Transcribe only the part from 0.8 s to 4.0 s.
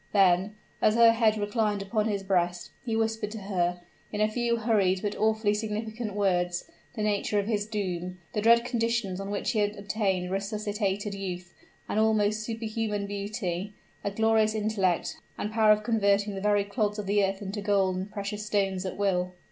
as her head reclined upon his breast, he whispered to her,